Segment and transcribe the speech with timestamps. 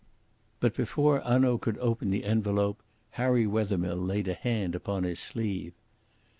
[0.59, 2.81] But before Hanaud could open the envelope
[3.21, 5.73] Harry Wethermill laid a hand upon his sleeve.